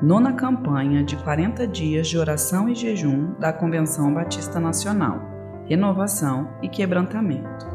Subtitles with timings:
[0.00, 5.20] nona campanha de 40 dias de oração e jejum da Convenção Batista Nacional,
[5.66, 7.66] renovação e quebrantamento.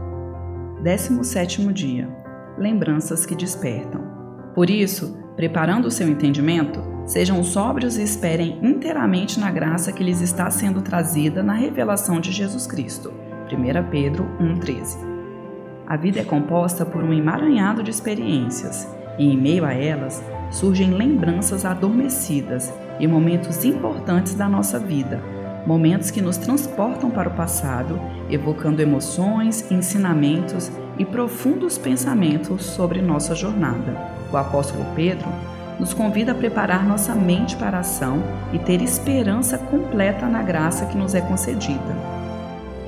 [0.81, 2.09] 17 dia
[2.57, 4.01] Lembranças que despertam.
[4.55, 10.21] Por isso, preparando o seu entendimento, sejam sóbrios e esperem inteiramente na graça que lhes
[10.21, 13.11] está sendo trazida na revelação de Jesus Cristo.
[13.51, 14.97] 1 Pedro 1,13
[15.85, 18.87] A vida é composta por um emaranhado de experiências,
[19.17, 25.19] e em meio a elas surgem lembranças adormecidas e momentos importantes da nossa vida,
[25.65, 33.33] momentos que nos transportam para o passado, evocando emoções, ensinamentos e profundos pensamentos sobre nossa
[33.33, 33.95] jornada.
[34.31, 35.27] O apóstolo Pedro
[35.79, 40.85] nos convida a preparar nossa mente para a ação e ter esperança completa na graça
[40.85, 42.22] que nos é concedida.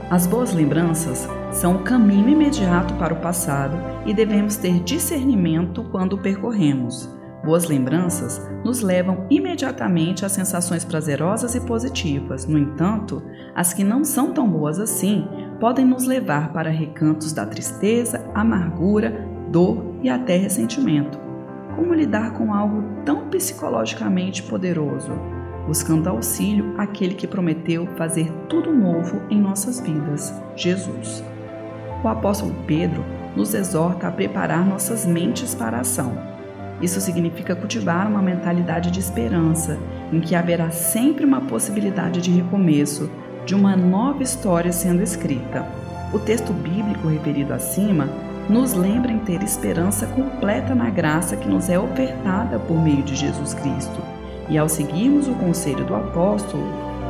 [0.10, 6.14] As boas lembranças são o caminho imediato para o passado e devemos ter discernimento quando
[6.14, 7.10] o percorremos.
[7.44, 12.46] Boas lembranças nos levam imediatamente a sensações prazerosas e positivas.
[12.46, 13.24] No entanto,
[13.56, 15.28] as que não são tão boas assim
[15.60, 21.20] podem nos levar para recantos da tristeza, amargura, dor e até ressentimento.
[21.76, 25.12] Como lidar com algo tão psicologicamente poderoso?
[25.66, 31.24] Buscando auxílio àquele que prometeu fazer tudo novo em nossas vidas, Jesus.
[32.04, 33.04] O apóstolo Pedro
[33.36, 36.36] nos exorta a preparar nossas mentes para a ação
[36.82, 39.78] isso significa cultivar uma mentalidade de esperança,
[40.12, 43.10] em que haverá sempre uma possibilidade de recomeço,
[43.46, 45.66] de uma nova história sendo escrita.
[46.14, 48.10] O texto bíblico referido acima
[48.50, 53.16] nos lembra em ter esperança completa na graça que nos é ofertada por meio de
[53.16, 54.15] Jesus Cristo.
[54.50, 56.64] E ao seguirmos o conselho do apóstolo,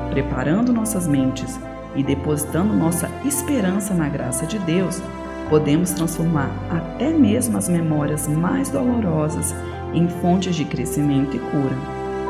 [0.09, 1.59] preparando nossas mentes
[1.95, 5.01] e depositando nossa esperança na graça de Deus,
[5.49, 9.53] Podemos transformar até mesmo as memórias mais dolorosas
[9.93, 11.75] em fontes de crescimento e cura.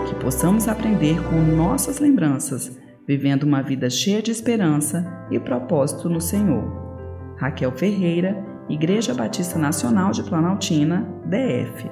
[0.08, 6.20] Que possamos aprender com nossas lembranças, vivendo uma vida cheia de esperança e propósito no
[6.20, 6.84] Senhor.
[7.38, 11.90] Raquel Ferreira, Igreja Batista Nacional de Planaltina, DF.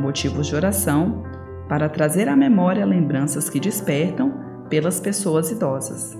[0.00, 1.22] Motivos de oração
[1.70, 6.18] para trazer à memória lembranças que despertam pelas pessoas idosas.